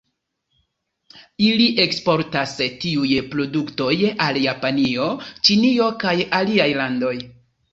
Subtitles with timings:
[1.47, 2.55] Ili eksportas
[2.85, 3.91] tiuj produktoj
[4.29, 5.11] al Japanio,
[5.49, 7.17] Ĉinio kaj aliaj landoj.